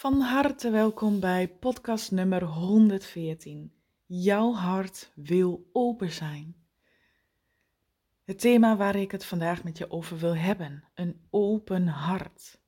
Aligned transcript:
Van 0.00 0.20
harte 0.20 0.70
welkom 0.70 1.20
bij 1.20 1.48
podcast 1.48 2.10
nummer 2.10 2.42
114. 2.42 3.72
Jouw 4.06 4.52
hart 4.52 5.12
wil 5.14 5.68
open 5.72 6.10
zijn. 6.10 6.56
Het 8.24 8.38
thema 8.38 8.76
waar 8.76 8.96
ik 8.96 9.10
het 9.10 9.24
vandaag 9.24 9.64
met 9.64 9.78
je 9.78 9.90
over 9.90 10.18
wil 10.18 10.36
hebben: 10.36 10.84
een 10.94 11.20
open 11.30 11.86
hart. 11.86 12.60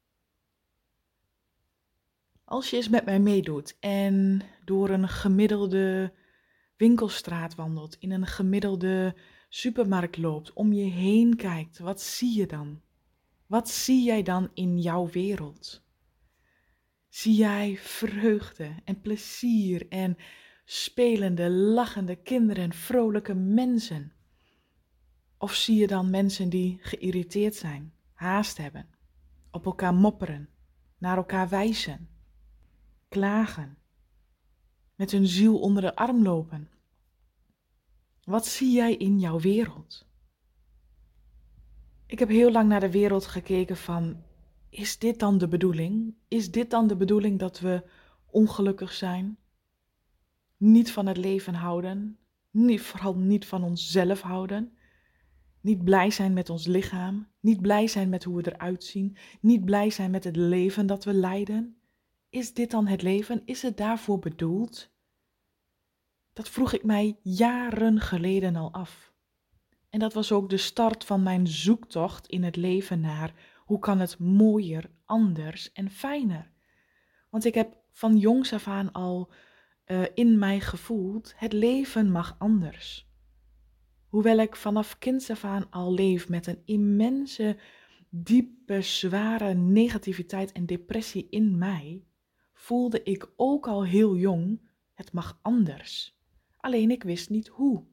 Als 2.45 2.71
je 2.71 2.77
eens 2.77 2.89
met 2.89 3.05
mij 3.05 3.21
meedoet 3.21 3.77
en 3.81 4.43
door 4.65 4.91
een 4.91 5.09
gemiddelde 5.09 6.13
winkelstraat 6.77 7.55
wandelt, 7.55 7.97
in 7.99 8.11
een 8.11 8.27
gemiddelde 8.27 9.15
supermarkt 9.49 10.17
loopt, 10.17 10.53
om 10.53 10.73
je 10.73 10.91
heen 10.91 11.37
kijkt, 11.37 11.79
wat 11.79 12.01
zie 12.01 12.39
je 12.39 12.47
dan? 12.47 12.81
Wat 13.47 13.71
zie 13.71 14.05
jij 14.05 14.23
dan 14.23 14.51
in 14.55 14.79
jouw 14.81 15.09
wereld? 15.11 15.83
Zie 17.13 17.35
jij 17.35 17.77
vreugde 17.77 18.75
en 18.85 19.01
plezier 19.01 19.89
en 19.89 20.17
spelende, 20.65 21.51
lachende 21.51 22.17
kinderen 22.17 22.65
en 22.65 22.73
vrolijke 22.73 23.35
mensen? 23.35 24.13
Of 25.39 25.55
zie 25.55 25.77
je 25.77 25.87
dan 25.87 26.11
mensen 26.11 26.49
die 26.49 26.79
geïrriteerd 26.81 27.55
zijn, 27.55 27.95
haast 28.13 28.57
hebben, 28.57 28.89
op 29.51 29.67
elkaar 29.67 29.95
mopperen, 29.95 30.49
naar 30.99 31.17
elkaar 31.17 31.49
wijzen, 31.49 32.09
klagen, 33.09 33.79
met 34.95 35.11
hun 35.11 35.27
ziel 35.27 35.59
onder 35.59 35.83
de 35.83 35.97
arm 35.97 36.23
lopen? 36.23 36.71
Wat 38.25 38.47
zie 38.47 38.73
jij 38.73 38.95
in 38.95 39.19
jouw 39.19 39.41
wereld? 39.41 40.07
Ik 42.07 42.19
heb 42.19 42.29
heel 42.29 42.53
lang 42.53 42.69
naar 42.69 42.81
de 42.81 42.91
wereld 42.91 43.27
gekeken 43.27 43.77
van 43.77 44.31
is 44.73 44.99
dit 44.99 45.19
dan 45.19 45.39
de 45.39 45.49
bedoeling? 45.49 46.15
Is 46.29 46.51
dit 46.51 46.71
dan 46.71 46.87
de 46.87 46.97
bedoeling 46.97 47.39
dat 47.39 47.61
we 47.61 47.83
ongelukkig 48.27 48.93
zijn? 48.93 49.39
Niet 50.57 50.93
van 50.93 51.07
het 51.07 51.17
leven 51.17 51.55
houden, 51.55 52.19
niet, 52.51 52.81
vooral 52.81 53.17
niet 53.17 53.47
van 53.47 53.63
onszelf 53.63 54.21
houden, 54.21 54.73
niet 55.61 55.85
blij 55.85 56.11
zijn 56.11 56.33
met 56.33 56.51
ons 56.51 56.67
lichaam, 56.67 57.29
niet 57.41 57.61
blij 57.61 57.87
zijn 57.87 58.09
met 58.09 58.25
hoe 58.25 58.43
we 58.43 58.53
eruit 58.53 58.85
zien, 58.85 59.17
niet 59.41 59.65
blij 59.65 59.91
zijn 59.91 60.11
met 60.11 60.25
het 60.25 60.37
leven 60.37 60.87
dat 60.87 61.05
we 61.05 61.13
leiden? 61.13 61.77
Is 62.29 62.55
dit 62.55 62.71
dan 62.71 62.87
het 62.87 63.03
leven? 63.03 63.43
Is 63.45 63.63
het 63.63 63.77
daarvoor 63.77 64.19
bedoeld? 64.19 64.91
Dat 66.33 66.49
vroeg 66.49 66.73
ik 66.73 66.85
mij 66.85 67.19
jaren 67.23 68.01
geleden 68.01 68.57
al 68.57 68.73
af. 68.73 69.13
En 69.91 69.99
dat 69.99 70.13
was 70.13 70.33
ook 70.33 70.51
de 70.51 70.57
start 70.57 71.05
van 71.05 71.23
mijn 71.23 71.47
zoektocht 71.47 72.27
in 72.27 72.43
het 72.43 72.57
leven 72.57 73.01
naar 73.01 73.52
hoe 73.73 73.81
kan 73.81 74.01
het 74.01 74.19
mooier, 74.19 74.91
anders 75.05 75.73
en 75.73 75.91
fijner? 75.91 76.51
Want 77.31 77.45
ik 77.45 77.55
heb 77.55 77.77
van 77.91 78.17
jongs 78.17 78.53
af 78.53 78.69
aan 78.69 78.93
al 78.93 79.33
uh, 79.87 80.03
in 80.15 80.39
mij 80.39 80.61
gevoeld, 80.61 81.33
het 81.37 81.53
leven 81.53 82.11
mag 82.11 82.37
anders. 82.39 83.11
Hoewel 84.09 84.39
ik 84.39 84.57
vanaf 84.57 84.99
kinds 84.99 85.31
af 85.31 85.45
aan 85.45 85.71
al 85.71 85.95
leef 85.95 86.29
met 86.29 86.47
een 86.47 86.63
immense, 86.65 87.57
diepe, 88.09 88.81
zware 88.83 89.55
negativiteit 89.55 90.53
en 90.53 90.67
depressie 90.67 91.27
in 91.31 91.59
mij, 91.59 92.05
voelde 92.53 93.03
ik 93.03 93.33
ook 93.37 93.67
al 93.69 93.85
heel 93.85 94.17
jong, 94.17 94.71
het 94.95 95.13
mag 95.13 95.39
anders. 95.43 96.19
Alleen 96.57 96.91
ik 96.91 97.03
wist 97.03 97.31
niet 97.31 97.49
hoe. 97.49 97.85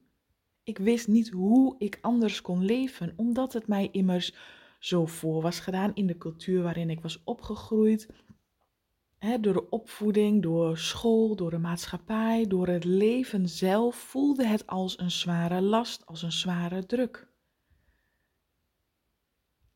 Ik 0.62 0.78
wist 0.78 1.08
niet 1.08 1.28
hoe 1.28 1.74
ik 1.78 1.98
anders 2.00 2.42
kon 2.42 2.64
leven, 2.64 3.12
omdat 3.16 3.52
het 3.52 3.66
mij 3.66 3.88
immers 3.92 4.34
zo 4.80 5.06
voor 5.06 5.42
was 5.42 5.60
gedaan 5.60 5.94
in 5.94 6.06
de 6.06 6.18
cultuur 6.18 6.62
waarin 6.62 6.90
ik 6.90 7.00
was 7.00 7.22
opgegroeid. 7.24 8.08
door 9.40 9.52
de 9.52 9.68
opvoeding, 9.68 10.42
door 10.42 10.78
school, 10.78 11.36
door 11.36 11.50
de 11.50 11.58
maatschappij, 11.58 12.46
door 12.48 12.66
het 12.66 12.84
leven 12.84 13.48
zelf 13.48 13.96
voelde 13.96 14.46
het 14.46 14.66
als 14.66 14.98
een 14.98 15.10
zware 15.10 15.60
last, 15.60 16.06
als 16.06 16.22
een 16.22 16.32
zware 16.32 16.86
druk. 16.86 17.28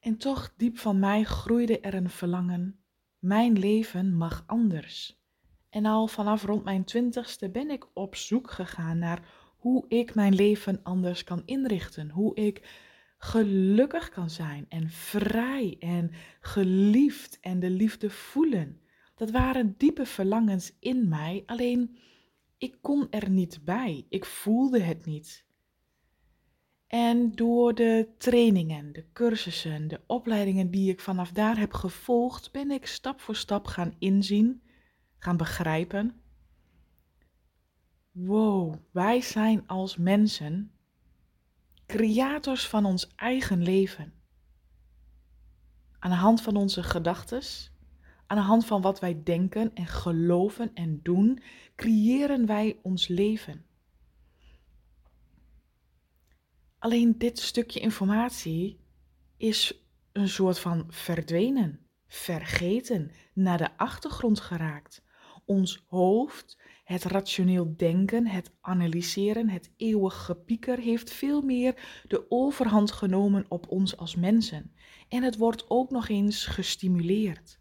En 0.00 0.16
toch 0.16 0.54
diep 0.56 0.78
van 0.78 0.98
mij 0.98 1.22
groeide 1.24 1.80
er 1.80 1.94
een 1.94 2.10
verlangen. 2.10 2.78
Mijn 3.18 3.58
leven 3.58 4.16
mag 4.16 4.44
anders. 4.46 5.22
En 5.70 5.86
al 5.86 6.06
vanaf 6.06 6.44
rond 6.44 6.64
mijn 6.64 6.84
twintigste 6.84 7.50
ben 7.50 7.70
ik 7.70 7.86
op 7.94 8.16
zoek 8.16 8.50
gegaan 8.50 8.98
naar 8.98 9.28
hoe 9.56 9.84
ik 9.88 10.14
mijn 10.14 10.34
leven 10.34 10.80
anders 10.82 11.24
kan 11.24 11.42
inrichten. 11.44 12.10
Hoe 12.10 12.34
ik 12.34 12.82
gelukkig 13.24 14.08
kan 14.08 14.30
zijn 14.30 14.66
en 14.68 14.90
vrij 14.90 15.76
en 15.78 16.10
geliefd 16.40 17.38
en 17.40 17.60
de 17.60 17.70
liefde 17.70 18.10
voelen. 18.10 18.80
Dat 19.14 19.30
waren 19.30 19.74
diepe 19.78 20.06
verlangens 20.06 20.76
in 20.78 21.08
mij, 21.08 21.42
alleen 21.46 21.96
ik 22.58 22.76
kon 22.80 23.06
er 23.10 23.30
niet 23.30 23.64
bij. 23.64 24.06
Ik 24.08 24.24
voelde 24.24 24.80
het 24.80 25.06
niet. 25.06 25.46
En 26.86 27.32
door 27.32 27.74
de 27.74 28.08
trainingen, 28.18 28.92
de 28.92 29.04
cursussen, 29.12 29.88
de 29.88 30.00
opleidingen 30.06 30.70
die 30.70 30.90
ik 30.90 31.00
vanaf 31.00 31.32
daar 31.32 31.58
heb 31.58 31.72
gevolgd, 31.72 32.52
ben 32.52 32.70
ik 32.70 32.86
stap 32.86 33.20
voor 33.20 33.36
stap 33.36 33.66
gaan 33.66 33.94
inzien, 33.98 34.62
gaan 35.18 35.36
begrijpen. 35.36 36.20
Wow, 38.10 38.74
wij 38.92 39.20
zijn 39.20 39.66
als 39.66 39.96
mensen 39.96 40.73
creators 41.86 42.68
van 42.68 42.84
ons 42.84 43.14
eigen 43.16 43.62
leven. 43.62 44.12
Aan 45.98 46.10
de 46.10 46.16
hand 46.16 46.42
van 46.42 46.56
onze 46.56 46.82
gedachten, 46.82 47.42
aan 48.26 48.36
de 48.36 48.42
hand 48.42 48.66
van 48.66 48.82
wat 48.82 49.00
wij 49.00 49.22
denken 49.22 49.74
en 49.74 49.86
geloven 49.86 50.74
en 50.74 51.00
doen, 51.02 51.42
creëren 51.76 52.46
wij 52.46 52.78
ons 52.82 53.08
leven. 53.08 53.66
Alleen 56.78 57.18
dit 57.18 57.38
stukje 57.38 57.80
informatie 57.80 58.80
is 59.36 59.84
een 60.12 60.28
soort 60.28 60.58
van 60.58 60.84
verdwenen, 60.88 61.86
vergeten, 62.06 63.10
naar 63.34 63.58
de 63.58 63.76
achtergrond 63.76 64.40
geraakt. 64.40 65.03
Ons 65.44 65.84
hoofd 65.88 66.58
het 66.84 67.04
rationeel 67.04 67.74
denken, 67.76 68.26
het 68.26 68.50
analyseren, 68.60 69.48
het 69.48 69.70
eeuwig 69.76 70.24
gepieker 70.24 70.78
heeft 70.78 71.12
veel 71.12 71.42
meer 71.42 72.02
de 72.08 72.26
overhand 72.28 72.92
genomen 72.92 73.44
op 73.48 73.68
ons 73.68 73.96
als 73.96 74.16
mensen. 74.16 74.72
En 75.08 75.22
het 75.22 75.36
wordt 75.36 75.64
ook 75.70 75.90
nog 75.90 76.08
eens 76.08 76.46
gestimuleerd. 76.46 77.58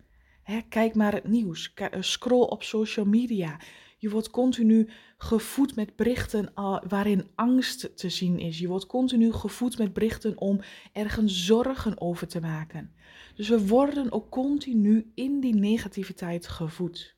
kijk 0.69 0.95
maar 0.95 1.13
het 1.13 1.27
nieuws, 1.27 1.73
eh, 1.73 2.01
scroll 2.01 2.45
op 2.47 2.63
social 2.63 3.05
media. 3.05 3.59
Je 3.97 4.09
wordt 4.09 4.29
continu 4.29 4.89
gevoed 5.17 5.75
met 5.75 5.95
berichten 5.95 6.51
waarin 6.87 7.27
angst 7.35 7.97
te 7.97 8.09
zien 8.09 8.39
is. 8.39 8.59
Je 8.59 8.67
wordt 8.67 8.85
continu 8.85 9.33
gevoed 9.33 9.77
met 9.77 9.93
berichten 9.93 10.37
om 10.37 10.61
ergens 10.93 11.45
zorgen 11.45 12.01
over 12.01 12.27
te 12.27 12.39
maken. 12.39 12.93
Dus 13.35 13.49
we 13.49 13.67
worden 13.67 14.11
ook 14.11 14.29
continu 14.29 15.11
in 15.15 15.39
die 15.39 15.55
negativiteit 15.55 16.47
gevoed. 16.47 17.15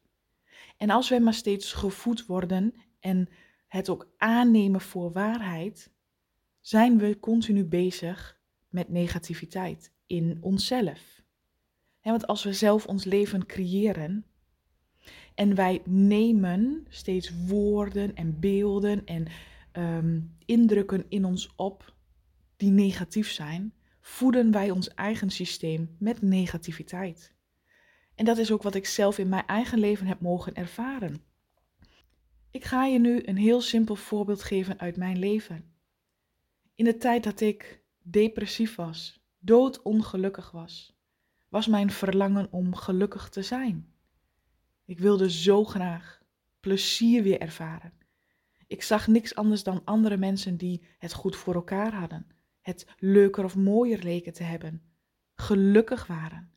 En 0.78 0.90
als 0.90 1.10
wij 1.10 1.20
maar 1.20 1.34
steeds 1.34 1.74
gevoed 1.74 2.26
worden 2.26 2.74
en 3.00 3.30
het 3.68 3.90
ook 3.90 4.14
aannemen 4.18 4.82
voor 4.82 5.12
waarheid, 5.12 5.92
zijn 6.62 6.98
we 6.98 7.20
continu 7.20 7.66
bezig 7.66 8.40
met 8.70 8.90
negativiteit 8.90 9.92
in 10.06 10.38
onszelf. 10.42 11.24
want 12.02 12.28
als 12.28 12.44
we 12.44 12.54
zelf 12.54 12.86
ons 12.86 13.04
leven 13.04 13.46
creëren 13.46 14.26
en 15.36 15.56
wij 15.56 15.82
nemen 15.86 16.86
steeds 16.90 17.46
woorden 17.46 18.16
en 18.16 18.40
beelden 18.40 19.06
en 19.06 19.28
ehm, 19.72 20.22
indrukken 20.46 21.06
in 21.10 21.26
ons 21.26 21.56
op 21.56 21.96
die 22.56 22.72
negatief 22.72 23.32
zijn, 23.32 23.74
voeden 24.02 24.52
wij 24.52 24.72
ons 24.72 24.90
eigen 24.90 25.30
systeem 25.30 25.96
met 26.00 26.22
negativiteit. 26.22 27.35
En 28.16 28.26
dat 28.26 28.38
is 28.38 28.52
ook 28.52 28.62
wat 28.62 28.76
ik 28.76 28.86
zelf 28.86 29.18
in 29.18 29.30
mijn 29.30 29.46
eigen 29.46 29.80
leven 29.80 30.08
heb 30.08 30.20
mogen 30.20 30.56
ervaren. 30.56 31.24
Ik 32.52 32.64
ga 32.64 32.86
je 32.86 33.00
nu 33.00 33.22
een 33.26 33.38
heel 33.38 33.62
simpel 33.62 33.96
voorbeeld 33.96 34.44
geven 34.44 34.80
uit 34.80 34.98
mijn 34.98 35.20
leven. 35.20 35.74
In 36.76 36.86
de 36.86 36.98
tijd 36.98 37.24
dat 37.24 37.42
ik 37.42 37.84
depressief 38.02 38.76
was, 38.76 39.24
doodongelukkig 39.40 40.52
was, 40.52 41.00
was 41.50 41.68
mijn 41.68 41.92
verlangen 41.92 42.52
om 42.52 42.76
gelukkig 42.76 43.30
te 43.30 43.42
zijn. 43.42 43.94
Ik 44.86 45.00
wilde 45.00 45.32
zo 45.32 45.64
graag 45.64 46.22
plezier 46.60 47.24
weer 47.24 47.40
ervaren. 47.40 47.94
Ik 48.68 48.84
zag 48.84 49.08
niks 49.08 49.36
anders 49.36 49.64
dan 49.64 49.82
andere 49.84 50.18
mensen 50.18 50.58
die 50.58 50.84
het 51.00 51.14
goed 51.14 51.36
voor 51.36 51.56
elkaar 51.56 51.94
hadden, 51.94 52.28
het 52.62 52.88
leuker 53.00 53.44
of 53.44 53.56
mooier 53.56 54.04
leken 54.04 54.34
te 54.34 54.44
hebben, 54.44 54.82
gelukkig 55.34 56.08
waren. 56.08 56.55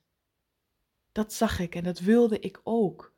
Dat 1.18 1.32
zag 1.32 1.58
ik 1.58 1.74
en 1.74 1.84
dat 1.84 1.98
wilde 1.98 2.38
ik 2.38 2.60
ook. 2.64 3.14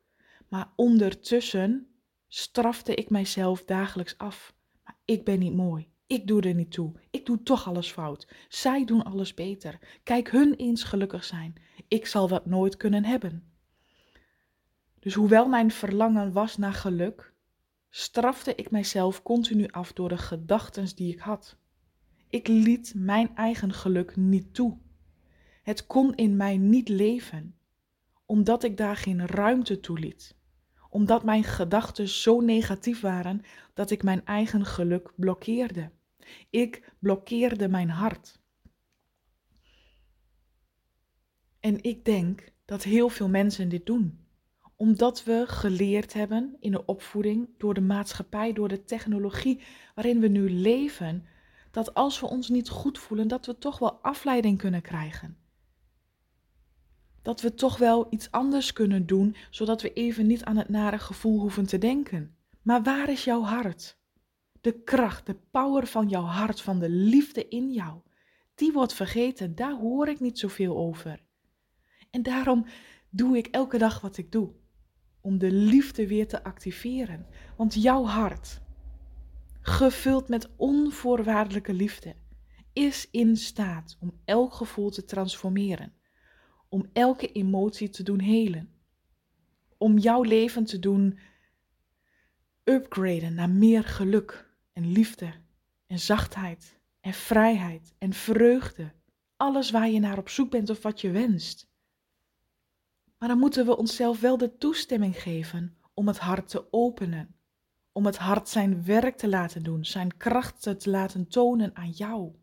Maar 0.47 0.71
ondertussen 0.75 1.87
strafte 2.27 2.95
ik 2.95 3.09
mijzelf 3.09 3.63
dagelijks 3.63 4.17
af. 4.17 4.53
Maar 4.83 4.97
ik 5.05 5.23
ben 5.23 5.39
niet 5.39 5.55
mooi. 5.55 5.89
Ik 6.07 6.27
doe 6.27 6.41
er 6.41 6.53
niet 6.53 6.71
toe. 6.71 6.93
Ik 7.11 7.25
doe 7.25 7.43
toch 7.43 7.67
alles 7.67 7.91
fout. 7.91 8.27
Zij 8.49 8.85
doen 8.85 9.03
alles 9.03 9.33
beter. 9.33 9.79
Kijk 10.03 10.31
hun 10.31 10.53
eens 10.53 10.83
gelukkig 10.83 11.23
zijn. 11.23 11.53
Ik 11.87 12.05
zal 12.05 12.27
dat 12.27 12.45
nooit 12.45 12.77
kunnen 12.77 13.05
hebben. 13.05 13.51
Dus 14.99 15.13
hoewel 15.13 15.47
mijn 15.47 15.71
verlangen 15.71 16.31
was 16.31 16.57
naar 16.57 16.73
geluk, 16.73 17.33
strafte 17.89 18.55
ik 18.55 18.71
mijzelf 18.71 19.23
continu 19.23 19.67
af 19.67 19.93
door 19.93 20.09
de 20.09 20.17
gedachten 20.17 20.95
die 20.95 21.13
ik 21.13 21.19
had. 21.19 21.57
Ik 22.29 22.47
liet 22.47 22.93
mijn 22.95 23.35
eigen 23.35 23.73
geluk 23.73 24.15
niet 24.15 24.53
toe. 24.53 24.77
Het 25.63 25.87
kon 25.87 26.15
in 26.15 26.35
mij 26.35 26.57
niet 26.57 26.89
leven, 26.89 27.55
omdat 28.31 28.63
ik 28.63 28.77
daar 28.77 28.95
geen 28.95 29.27
ruimte 29.27 29.79
toe 29.79 29.99
liet. 29.99 30.35
Omdat 30.89 31.23
mijn 31.23 31.43
gedachten 31.43 32.07
zo 32.07 32.39
negatief 32.39 33.01
waren 33.01 33.41
dat 33.73 33.91
ik 33.91 34.03
mijn 34.03 34.25
eigen 34.25 34.65
geluk 34.65 35.13
blokkeerde. 35.15 35.91
Ik 36.49 36.93
blokkeerde 36.99 37.67
mijn 37.67 37.89
hart. 37.89 38.39
En 41.59 41.83
ik 41.83 42.05
denk 42.05 42.53
dat 42.65 42.83
heel 42.83 43.09
veel 43.09 43.29
mensen 43.29 43.69
dit 43.69 43.85
doen 43.85 44.19
omdat 44.75 45.23
we 45.23 45.43
geleerd 45.47 46.13
hebben 46.13 46.55
in 46.59 46.71
de 46.71 46.85
opvoeding, 46.85 47.49
door 47.57 47.73
de 47.73 47.81
maatschappij, 47.81 48.53
door 48.53 48.67
de 48.67 48.83
technologie 48.83 49.61
waarin 49.95 50.19
we 50.19 50.27
nu 50.27 50.49
leven, 50.51 51.25
dat 51.71 51.93
als 51.93 52.19
we 52.19 52.27
ons 52.27 52.49
niet 52.49 52.69
goed 52.69 52.99
voelen, 52.99 53.27
dat 53.27 53.45
we 53.45 53.57
toch 53.57 53.79
wel 53.79 53.91
afleiding 53.91 54.57
kunnen 54.57 54.81
krijgen. 54.81 55.40
Dat 57.21 57.41
we 57.41 57.53
toch 57.53 57.77
wel 57.77 58.07
iets 58.09 58.31
anders 58.31 58.73
kunnen 58.73 59.05
doen, 59.05 59.35
zodat 59.49 59.81
we 59.81 59.93
even 59.93 60.27
niet 60.27 60.43
aan 60.43 60.57
het 60.57 60.69
nare 60.69 60.99
gevoel 60.99 61.39
hoeven 61.39 61.65
te 61.65 61.77
denken. 61.77 62.35
Maar 62.61 62.83
waar 62.83 63.09
is 63.09 63.23
jouw 63.23 63.41
hart? 63.41 63.99
De 64.61 64.83
kracht, 64.83 65.25
de 65.25 65.35
power 65.51 65.87
van 65.87 66.07
jouw 66.07 66.23
hart, 66.23 66.61
van 66.61 66.79
de 66.79 66.89
liefde 66.89 67.47
in 67.47 67.71
jou, 67.71 67.99
die 68.55 68.71
wordt 68.71 68.93
vergeten. 68.93 69.55
Daar 69.55 69.73
hoor 69.73 70.07
ik 70.07 70.19
niet 70.19 70.39
zoveel 70.39 70.77
over. 70.77 71.23
En 72.11 72.23
daarom 72.23 72.65
doe 73.09 73.37
ik 73.37 73.47
elke 73.47 73.77
dag 73.77 74.01
wat 74.01 74.17
ik 74.17 74.31
doe 74.31 74.51
om 75.21 75.37
de 75.37 75.51
liefde 75.51 76.07
weer 76.07 76.27
te 76.27 76.43
activeren. 76.43 77.25
Want 77.57 77.73
jouw 77.73 78.03
hart, 78.03 78.61
gevuld 79.61 80.27
met 80.27 80.49
onvoorwaardelijke 80.55 81.73
liefde, 81.73 82.15
is 82.73 83.07
in 83.11 83.37
staat 83.37 83.97
om 83.99 84.19
elk 84.25 84.53
gevoel 84.53 84.89
te 84.89 85.05
transformeren, 85.05 85.93
om 86.71 86.89
elke 86.93 87.31
emotie 87.31 87.89
te 87.89 88.03
doen 88.03 88.19
helen, 88.19 88.73
om 89.77 89.97
jouw 89.97 90.21
leven 90.21 90.65
te 90.65 90.79
doen 90.79 91.19
upgraden 92.63 93.33
naar 93.33 93.49
meer 93.49 93.83
geluk 93.83 94.49
en 94.73 94.91
liefde 94.91 95.33
en 95.87 95.99
zachtheid 95.99 96.79
en 96.99 97.13
vrijheid 97.13 97.93
en 97.97 98.13
vreugde. 98.13 98.91
Alles 99.37 99.71
waar 99.71 99.89
je 99.89 99.99
naar 99.99 100.17
op 100.17 100.29
zoek 100.29 100.49
bent 100.49 100.69
of 100.69 100.81
wat 100.81 101.01
je 101.01 101.11
wenst. 101.11 101.69
Maar 103.17 103.29
dan 103.29 103.39
moeten 103.39 103.65
we 103.65 103.77
onszelf 103.77 104.19
wel 104.19 104.37
de 104.37 104.57
toestemming 104.57 105.21
geven 105.21 105.77
om 105.93 106.07
het 106.07 106.19
hart 106.19 106.49
te 106.49 106.73
openen. 106.73 107.35
Om 107.91 108.05
het 108.05 108.17
hart 108.17 108.49
zijn 108.49 108.83
werk 108.85 109.17
te 109.17 109.27
laten 109.27 109.63
doen, 109.63 109.85
zijn 109.85 110.17
krachten 110.17 110.77
te 110.77 110.89
laten 110.89 111.27
tonen 111.27 111.75
aan 111.75 111.89
jou. 111.89 112.35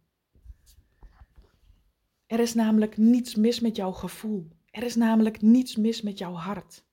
Er 2.28 2.40
is 2.40 2.54
namelijk 2.54 2.96
niets 2.96 3.34
mis 3.34 3.60
met 3.60 3.76
jouw 3.76 3.92
gevoel. 3.92 4.48
Er 4.70 4.82
is 4.82 4.94
namelijk 4.94 5.42
niets 5.42 5.76
mis 5.76 6.02
met 6.02 6.18
jouw 6.18 6.32
hart. 6.32 6.86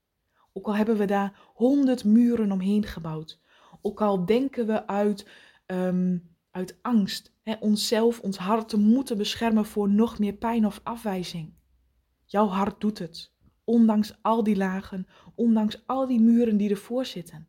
Ook 0.53 0.67
al 0.67 0.75
hebben 0.75 0.97
we 0.97 1.05
daar 1.05 1.39
honderd 1.53 2.03
muren 2.03 2.51
omheen 2.51 2.83
gebouwd. 2.83 3.39
Ook 3.81 4.01
al 4.01 4.25
denken 4.25 4.67
we 4.67 4.87
uit, 4.87 5.29
um, 5.65 6.29
uit 6.51 6.77
angst 6.81 7.33
hè, 7.43 7.55
onszelf, 7.59 8.19
ons 8.19 8.37
hart 8.37 8.69
te 8.69 8.77
moeten 8.77 9.17
beschermen 9.17 9.65
voor 9.65 9.89
nog 9.89 10.19
meer 10.19 10.33
pijn 10.33 10.65
of 10.65 10.79
afwijzing. 10.83 11.53
Jouw 12.25 12.47
hart 12.47 12.81
doet 12.81 12.99
het 12.99 13.33
ondanks 13.63 14.17
al 14.21 14.43
die 14.43 14.55
lagen, 14.55 15.07
ondanks 15.35 15.83
al 15.85 16.07
die 16.07 16.19
muren 16.19 16.57
die 16.57 16.69
ervoor 16.69 17.05
zitten. 17.05 17.47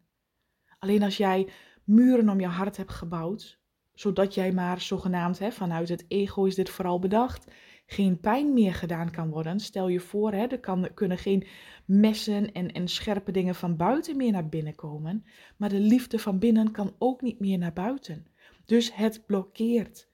Alleen 0.79 1.03
als 1.03 1.17
jij 1.17 1.49
muren 1.85 2.29
om 2.29 2.41
je 2.41 2.47
hart 2.47 2.77
hebt 2.77 2.93
gebouwd, 2.93 3.59
zodat 3.95 4.35
jij 4.35 4.53
maar 4.53 4.81
zogenaamd, 4.81 5.39
hè, 5.39 5.53
vanuit 5.53 5.89
het 5.89 6.05
ego 6.09 6.45
is 6.45 6.55
dit 6.55 6.71
vooral 6.71 6.99
bedacht, 6.99 7.47
geen 7.87 8.21
pijn 8.21 8.53
meer 8.53 8.75
gedaan 8.75 9.11
kan 9.11 9.31
worden. 9.31 9.61
Stel 9.61 9.89
je 9.89 10.01
voor, 10.01 10.33
hè, 10.33 10.47
er 10.47 10.61
kan, 10.61 10.89
kunnen 10.95 11.19
geen 11.19 11.47
messen 11.85 12.53
en, 12.53 12.73
en 12.73 12.89
scherpe 12.89 13.31
dingen 13.31 13.55
van 13.55 13.77
buiten 13.77 14.17
meer 14.17 14.33
naar 14.33 14.49
binnen 14.49 14.75
komen, 14.75 15.25
maar 15.57 15.69
de 15.69 15.81
liefde 15.81 16.19
van 16.19 16.39
binnen 16.39 16.71
kan 16.71 16.95
ook 16.99 17.23
niet 17.23 17.41
meer 17.41 17.59
naar 17.59 17.73
buiten. 17.73 18.27
Dus 18.65 18.95
het 18.95 19.27
blokkeert. 19.27 20.09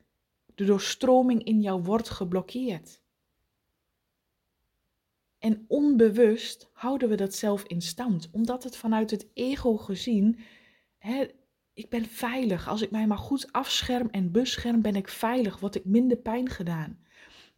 De 0.55 0.65
doorstroming 0.65 1.45
in 1.45 1.61
jou 1.61 1.83
wordt 1.83 2.11
geblokkeerd. 2.11 3.03
En 5.39 5.65
onbewust 5.69 6.71
houden 6.73 7.09
we 7.09 7.15
dat 7.15 7.35
zelf 7.35 7.63
in 7.63 7.83
stand, 7.83 8.29
omdat 8.33 8.65
het 8.65 8.77
vanuit 8.77 9.11
het 9.11 9.27
ego 9.35 9.77
gezien, 9.77 10.39
hè, 10.99 11.27
ik 11.75 11.91
ben 11.91 12.05
veilig. 12.05 12.69
Als 12.69 12.83
ik 12.83 12.91
mij 12.91 13.07
maar 13.07 13.19
goed 13.19 13.53
afscherm 13.53 14.09
en 14.11 14.33
bescherm, 14.33 14.83
ben 14.83 14.97
ik 14.97 15.09
veilig, 15.09 15.61
word 15.61 15.75
ik 15.75 15.85
minder 15.85 16.17
pijn 16.17 16.49
gedaan. 16.49 16.99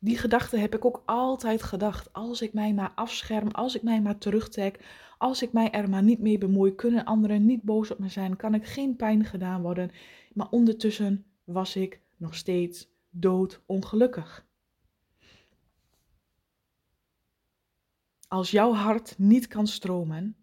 Die 0.05 0.19
gedachte 0.19 0.57
heb 0.57 0.75
ik 0.75 0.85
ook 0.85 1.03
altijd 1.07 1.63
gedacht. 1.63 2.13
Als 2.13 2.43
ik 2.43 2.53
mij 2.53 2.75
maar 2.75 2.93
afscherm, 2.95 3.49
als 3.49 3.75
ik 3.75 3.83
mij 3.83 4.03
maar 4.03 4.19
terugtrek, 4.19 4.85
als 5.19 5.43
ik 5.43 5.53
mij 5.53 5.71
er 5.71 5.89
maar 5.89 6.03
niet 6.03 6.19
mee 6.21 6.39
bemoei, 6.39 6.75
kunnen 6.75 7.05
anderen 7.05 7.47
niet 7.47 7.63
boos 7.63 7.91
op 7.91 7.99
me 7.99 8.09
zijn, 8.09 8.37
kan 8.37 8.55
ik 8.55 8.65
geen 8.65 8.97
pijn 8.97 9.25
gedaan 9.25 9.63
worden. 9.63 9.91
Maar 10.35 10.49
ondertussen 10.51 11.25
was 11.45 11.77
ik 11.77 12.01
nog 12.17 12.35
steeds 12.35 12.89
dood 13.11 13.63
ongelukkig. 13.67 14.47
Als 18.29 18.51
jouw 18.51 18.73
hart 18.73 19.19
niet 19.19 19.47
kan 19.47 19.67
stromen, 19.67 20.37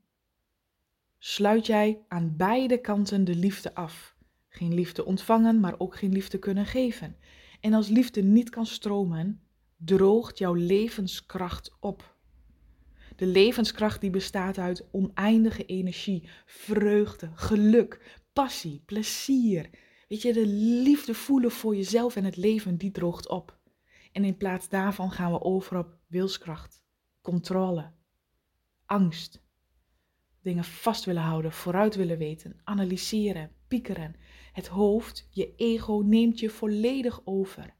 sluit 1.18 1.66
jij 1.66 2.00
aan 2.08 2.34
beide 2.38 2.78
kanten 2.78 3.24
de 3.24 3.36
liefde 3.36 3.76
af. 3.76 4.16
Geen 4.50 4.74
liefde 4.74 5.06
ontvangen, 5.06 5.60
maar 5.60 5.76
ook 5.78 5.96
geen 5.96 6.12
liefde 6.12 6.40
kunnen 6.40 6.66
geven. 6.66 7.16
En 7.60 7.74
als 7.74 7.88
liefde 7.88 8.22
niet 8.22 8.50
kan 8.50 8.66
stromen, 8.66 9.42
droogt 9.86 10.38
jouw 10.38 10.54
levenskracht 10.54 11.76
op. 11.80 12.16
De 13.16 13.26
levenskracht 13.26 14.02
die 14.02 14.10
bestaat 14.10 14.58
uit 14.58 14.88
oneindige 14.92 15.66
energie, 15.66 16.30
vreugde, 16.46 17.32
geluk, 17.34 18.20
passie, 18.34 18.82
plezier. 18.86 19.70
Weet 20.08 20.22
je, 20.22 20.34
de 20.34 20.48
liefde 20.84 21.14
voelen 21.14 21.52
voor 21.52 21.76
jezelf 21.76 22.16
en 22.16 22.24
het 22.24 22.38
leven, 22.38 22.78
die 22.78 22.92
droogt 22.92 23.30
op. 23.30 23.60
En 24.12 24.24
in 24.24 24.38
plaats 24.38 24.70
daarvan 24.70 25.12
gaan 25.12 25.32
we 25.32 25.42
over 25.42 25.78
op 25.78 25.98
wilskracht 26.08 26.84
controle, 27.22 27.92
angst, 28.86 29.42
dingen 30.42 30.64
vast 30.64 31.06
willen 31.06 31.22
houden, 31.22 31.52
vooruit 31.52 31.96
willen 31.96 32.18
weten, 32.18 32.60
analyseren, 32.64 33.52
piekeren. 33.68 34.16
Het 34.54 34.68
hoofd, 34.68 35.28
je 35.30 35.56
ego 35.56 36.04
neemt 36.06 36.40
je 36.40 36.50
volledig 36.50 37.22
over. 37.26 37.76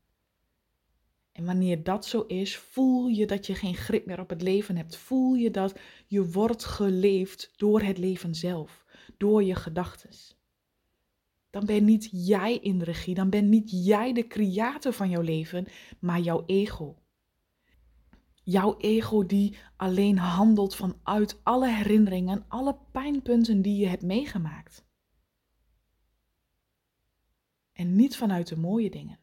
En 1.32 1.46
wanneer 1.46 1.84
dat 1.84 2.06
zo 2.06 2.22
is, 2.22 2.58
voel 2.58 3.08
je 3.08 3.28
dat 3.28 3.46
je 3.46 3.56
geen 3.56 3.76
grip 3.76 4.06
meer 4.06 4.20
op 4.20 4.30
het 4.30 4.42
leven 4.42 4.78
hebt. 4.78 4.96
Voel 4.96 5.34
je 5.34 5.52
dat 5.52 5.80
je 6.08 6.32
wordt 6.32 6.66
geleefd 6.66 7.54
door 7.56 7.82
het 7.82 7.98
leven 7.98 8.36
zelf, 8.36 8.86
door 9.18 9.44
je 9.44 9.56
gedachten. 9.56 10.10
Dan 11.50 11.66
ben 11.66 11.86
niet 11.86 12.10
jij 12.12 12.58
in 12.58 12.78
de 12.78 12.86
regie, 12.86 13.16
dan 13.16 13.30
ben 13.30 13.50
niet 13.50 13.86
jij 13.86 14.14
de 14.14 14.28
creator 14.28 14.94
van 14.94 15.10
jouw 15.10 15.22
leven, 15.22 15.66
maar 16.00 16.20
jouw 16.20 16.44
ego. 16.46 16.96
Jouw 18.44 18.78
ego 18.78 19.26
die 19.26 19.58
alleen 19.76 20.18
handelt 20.18 20.76
vanuit 20.76 21.40
alle 21.44 21.70
herinneringen, 21.70 22.46
alle 22.48 22.78
pijnpunten 22.92 23.62
die 23.62 23.78
je 23.78 23.88
hebt 23.88 24.04
meegemaakt. 24.04 24.86
En 27.74 27.96
niet 27.96 28.18
vanuit 28.18 28.48
de 28.48 28.58
mooie 28.58 28.90
dingen. 28.90 29.21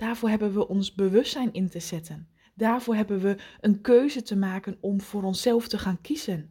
Daarvoor 0.00 0.28
hebben 0.28 0.52
we 0.52 0.68
ons 0.68 0.94
bewustzijn 0.94 1.52
in 1.52 1.68
te 1.68 1.80
zetten. 1.80 2.28
Daarvoor 2.54 2.94
hebben 2.94 3.20
we 3.20 3.36
een 3.60 3.80
keuze 3.80 4.22
te 4.22 4.36
maken 4.36 4.76
om 4.80 5.00
voor 5.00 5.22
onszelf 5.22 5.68
te 5.68 5.78
gaan 5.78 6.00
kiezen. 6.00 6.50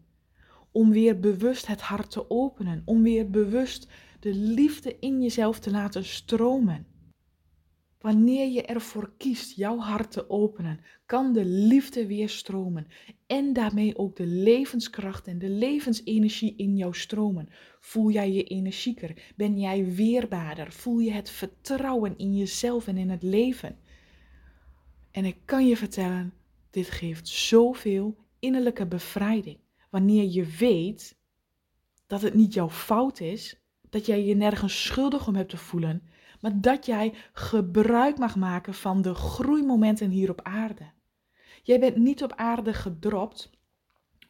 Om 0.72 0.92
weer 0.92 1.20
bewust 1.20 1.68
het 1.68 1.82
hart 1.82 2.12
te 2.12 2.30
openen. 2.30 2.82
Om 2.86 3.04
weer 3.04 3.30
bewust 3.30 3.88
de 4.20 4.34
liefde 4.34 5.00
in 5.00 5.22
jezelf 5.22 5.60
te 5.60 5.72
laten 5.72 6.06
stromen. 6.06 6.86
Wanneer 8.00 8.48
je 8.48 8.62
ervoor 8.62 9.12
kiest 9.18 9.56
jouw 9.56 9.78
hart 9.78 10.12
te 10.12 10.30
openen, 10.30 10.80
kan 11.06 11.34
de 11.34 11.46
liefde 11.46 12.08
weer 12.08 12.30
stromen 12.30 12.88
en 13.28 13.54
daarmee 13.54 13.98
ook 13.98 14.16
de 14.16 14.26
levenskracht 14.26 15.28
en 15.28 15.40
de 15.40 15.50
levensenergie 15.50 16.56
in 16.56 16.78
jou 16.78 16.96
stromen. 16.96 17.50
Voel 17.80 18.12
jij 18.12 18.32
je 18.32 18.44
energieker? 18.44 19.34
Ben 19.36 19.60
jij 19.60 19.86
weerbaarder? 19.86 20.72
Voel 20.72 21.00
je 21.00 21.12
het 21.12 21.30
vertrouwen 21.30 22.18
in 22.18 22.38
jezelf 22.38 22.88
en 22.88 22.98
in 22.98 23.10
het 23.10 23.24
leven? 23.24 23.78
En 25.12 25.26
ik 25.26 25.38
kan 25.46 25.68
je 25.68 25.78
vertellen, 25.78 26.34
dit 26.70 26.90
geeft 26.90 27.28
zoveel 27.28 28.18
innerlijke 28.40 28.88
bevrijding. 28.88 29.58
Wanneer 29.90 30.24
je 30.24 30.46
weet 30.46 31.18
dat 32.08 32.22
het 32.22 32.34
niet 32.34 32.54
jouw 32.54 32.70
fout 32.70 33.20
is, 33.20 33.59
dat 33.90 34.06
jij 34.06 34.26
je 34.26 34.36
nergens 34.36 34.84
schuldig 34.84 35.28
om 35.28 35.36
hebt 35.36 35.50
te 35.50 35.58
voelen, 35.58 36.04
maar 36.40 36.62
dat 36.62 36.86
jij 36.86 37.14
gebruik 37.34 38.18
mag 38.18 38.36
maken 38.36 38.74
van 38.74 39.02
de 39.02 39.14
groeimomenten 39.14 40.10
hier 40.10 40.30
op 40.30 40.42
aarde. 40.42 40.92
Jij 41.64 41.80
bent 41.80 41.96
niet 41.96 42.24
op 42.24 42.34
aarde 42.36 42.74
gedropt 42.74 43.50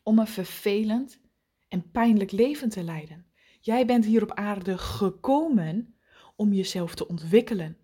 om 0.04 0.20
een 0.20 0.28
vervelend 0.28 1.20
en 1.68 1.92
pijnlijk 1.92 2.32
leven 2.32 2.70
te 2.70 2.84
leiden. 2.84 3.26
Jij 3.60 3.86
bent 3.86 4.06
hier 4.06 4.24
op 4.24 4.32
aarde 4.32 4.78
gekomen 4.78 5.96
om 6.36 6.54
jezelf 6.54 6.96
te 6.96 7.08
ontwikkelen, 7.08 7.78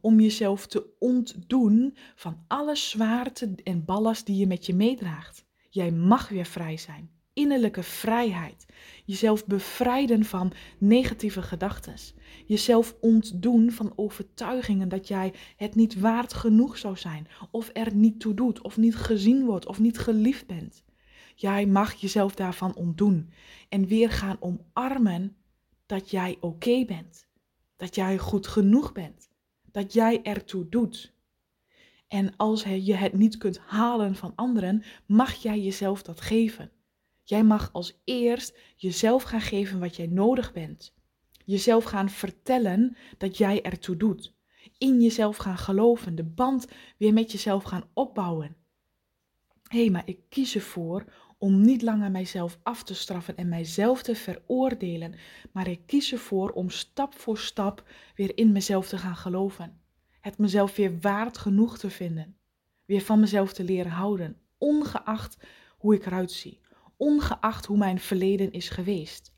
om 0.00 0.20
jezelf 0.20 0.66
te 0.66 0.96
ontdoen 0.98 1.96
van 2.14 2.44
alle 2.46 2.76
zwaarte 2.76 3.54
en 3.64 3.84
ballast 3.84 4.26
die 4.26 4.36
je 4.36 4.46
met 4.46 4.66
je 4.66 4.74
meedraagt. 4.74 5.46
Jij 5.70 5.90
mag 5.90 6.28
weer 6.28 6.46
vrij 6.46 6.76
zijn. 6.76 7.17
Innerlijke 7.38 7.82
vrijheid. 7.82 8.66
Jezelf 9.04 9.46
bevrijden 9.46 10.24
van 10.24 10.52
negatieve 10.78 11.42
gedachten. 11.42 11.94
Jezelf 12.46 12.96
ontdoen 13.00 13.70
van 13.70 13.92
overtuigingen 13.96 14.88
dat 14.88 15.08
jij 15.08 15.34
het 15.56 15.74
niet 15.74 16.00
waard 16.00 16.34
genoeg 16.34 16.78
zou 16.78 16.96
zijn, 16.96 17.28
of 17.50 17.70
er 17.72 17.94
niet 17.94 18.20
toe 18.20 18.34
doet, 18.34 18.62
of 18.62 18.76
niet 18.76 18.96
gezien 18.96 19.44
wordt, 19.44 19.66
of 19.66 19.78
niet 19.78 19.98
geliefd 19.98 20.46
bent. 20.46 20.84
Jij 21.34 21.66
mag 21.66 21.94
jezelf 21.94 22.34
daarvan 22.34 22.74
ontdoen 22.74 23.30
en 23.68 23.86
weer 23.86 24.10
gaan 24.10 24.36
omarmen 24.40 25.36
dat 25.86 26.10
jij 26.10 26.36
oké 26.40 26.84
bent, 26.84 27.28
dat 27.76 27.94
jij 27.94 28.18
goed 28.18 28.46
genoeg 28.46 28.92
bent, 28.92 29.28
dat 29.72 29.92
jij 29.92 30.22
ertoe 30.22 30.68
doet. 30.68 31.14
En 32.08 32.36
als 32.36 32.62
je 32.62 32.94
het 32.94 33.12
niet 33.12 33.36
kunt 33.36 33.58
halen 33.58 34.14
van 34.14 34.32
anderen, 34.34 34.82
mag 35.06 35.34
jij 35.34 35.60
jezelf 35.60 36.02
dat 36.02 36.20
geven. 36.20 36.70
Jij 37.28 37.44
mag 37.44 37.72
als 37.72 38.00
eerst 38.04 38.58
jezelf 38.76 39.22
gaan 39.22 39.40
geven 39.40 39.78
wat 39.78 39.96
jij 39.96 40.06
nodig 40.06 40.52
bent. 40.52 40.94
Jezelf 41.44 41.84
gaan 41.84 42.10
vertellen 42.10 42.96
dat 43.18 43.36
jij 43.36 43.62
ertoe 43.62 43.96
doet. 43.96 44.34
In 44.78 45.00
jezelf 45.00 45.36
gaan 45.36 45.58
geloven, 45.58 46.14
de 46.14 46.24
band 46.24 46.66
weer 46.96 47.12
met 47.12 47.32
jezelf 47.32 47.62
gaan 47.62 47.88
opbouwen. 47.92 48.56
Hé, 49.62 49.80
hey, 49.80 49.90
maar 49.90 50.02
ik 50.04 50.20
kies 50.28 50.54
ervoor 50.54 51.04
om 51.38 51.60
niet 51.60 51.82
langer 51.82 52.10
mijzelf 52.10 52.58
af 52.62 52.82
te 52.82 52.94
straffen 52.94 53.36
en 53.36 53.48
mijzelf 53.48 54.02
te 54.02 54.14
veroordelen, 54.14 55.14
maar 55.52 55.68
ik 55.68 55.80
kies 55.86 56.12
ervoor 56.12 56.50
om 56.50 56.70
stap 56.70 57.14
voor 57.14 57.38
stap 57.38 57.88
weer 58.14 58.36
in 58.36 58.52
mezelf 58.52 58.88
te 58.88 58.98
gaan 58.98 59.16
geloven. 59.16 59.80
Het 60.20 60.38
mezelf 60.38 60.76
weer 60.76 61.00
waard 61.00 61.38
genoeg 61.38 61.78
te 61.78 61.90
vinden. 61.90 62.36
Weer 62.84 63.02
van 63.02 63.20
mezelf 63.20 63.52
te 63.52 63.64
leren 63.64 63.92
houden, 63.92 64.36
ongeacht 64.58 65.36
hoe 65.78 65.94
ik 65.94 66.06
eruit 66.06 66.32
zie, 66.32 66.60
ongeacht 66.98 67.66
hoe 67.66 67.76
mijn 67.76 67.98
verleden 67.98 68.52
is 68.52 68.68
geweest. 68.68 69.36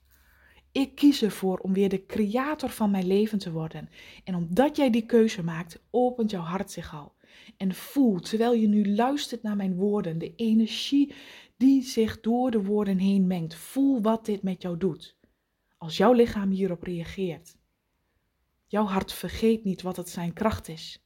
Ik 0.73 0.95
kies 0.95 1.23
ervoor 1.23 1.59
om 1.59 1.73
weer 1.73 1.88
de 1.88 2.07
creator 2.07 2.69
van 2.69 2.90
mijn 2.90 3.07
leven 3.07 3.38
te 3.38 3.52
worden. 3.52 3.88
En 4.25 4.35
omdat 4.35 4.76
jij 4.76 4.90
die 4.90 5.07
keuze 5.07 5.43
maakt, 5.43 5.83
opent 5.90 6.31
jouw 6.31 6.43
hart 6.43 6.71
zich 6.71 6.95
al. 6.95 7.14
En 7.57 7.75
voel, 7.75 8.21
terwijl 8.21 8.55
je 8.55 8.69
nu 8.69 8.95
luistert 8.95 9.43
naar 9.43 9.57
mijn 9.57 9.75
woorden, 9.75 10.19
de 10.19 10.35
energie 10.35 11.14
die 11.57 11.83
zich 11.83 12.21
door 12.21 12.50
de 12.50 12.62
woorden 12.62 12.99
heen 12.99 13.26
mengt. 13.26 13.55
Voel 13.55 14.02
wat 14.02 14.25
dit 14.25 14.43
met 14.43 14.62
jou 14.62 14.76
doet. 14.76 15.17
Als 15.79 15.97
jouw 15.97 16.12
lichaam 16.12 16.50
hierop 16.50 16.83
reageert. 16.83 17.57
Jouw 18.67 18.85
hart 18.85 19.12
vergeet 19.12 19.64
niet 19.64 19.83
wat 19.83 19.97
het 19.97 20.09
zijn 20.09 20.33
kracht 20.33 20.69
is. 20.69 21.05